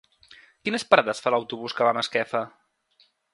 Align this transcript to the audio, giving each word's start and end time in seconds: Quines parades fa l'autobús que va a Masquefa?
Quines 0.67 0.85
parades 0.93 1.21
fa 1.25 1.33
l'autobús 1.35 1.77
que 1.81 1.87
va 1.89 1.93
a 1.95 1.97
Masquefa? 1.99 2.43